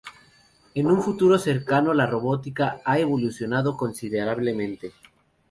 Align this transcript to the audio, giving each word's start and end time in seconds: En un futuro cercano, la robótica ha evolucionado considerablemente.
En 0.73 0.87
un 0.87 0.99
futuro 1.03 1.37
cercano, 1.37 1.93
la 1.93 2.07
robótica 2.07 2.81
ha 2.85 2.97
evolucionado 2.97 3.77
considerablemente. 3.77 4.93